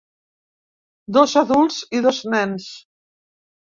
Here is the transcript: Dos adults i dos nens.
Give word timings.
Dos 1.19 1.37
adults 1.43 1.79
i 2.01 2.05
dos 2.09 2.25
nens. 2.35 2.71